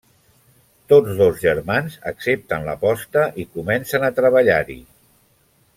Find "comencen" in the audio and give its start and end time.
3.59-4.07